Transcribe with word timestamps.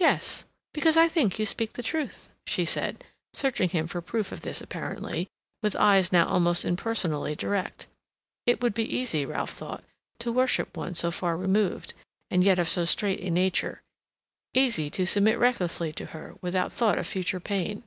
"Yes. 0.00 0.46
Because 0.74 0.96
I 0.96 1.06
think 1.06 1.38
you 1.38 1.46
speak 1.46 1.74
the 1.74 1.82
truth," 1.84 2.28
she 2.44 2.64
said, 2.64 3.04
searching 3.32 3.68
him 3.68 3.86
for 3.86 4.00
proof 4.02 4.32
of 4.32 4.40
this 4.40 4.60
apparently, 4.60 5.28
with 5.62 5.76
eyes 5.76 6.10
now 6.10 6.26
almost 6.26 6.64
impersonally 6.64 7.36
direct. 7.36 7.86
It 8.46 8.60
would 8.60 8.74
be 8.74 8.82
easy, 8.82 9.24
Ralph 9.24 9.50
thought, 9.52 9.84
to 10.18 10.32
worship 10.32 10.76
one 10.76 10.94
so 10.94 11.12
far 11.12 11.36
removed, 11.36 11.94
and 12.32 12.42
yet 12.42 12.58
of 12.58 12.68
so 12.68 12.84
straight 12.84 13.20
a 13.20 13.30
nature; 13.30 13.80
easy 14.54 14.90
to 14.90 15.06
submit 15.06 15.38
recklessly 15.38 15.92
to 15.92 16.06
her, 16.06 16.34
without 16.42 16.72
thought 16.72 16.98
of 16.98 17.06
future 17.06 17.38
pain. 17.38 17.84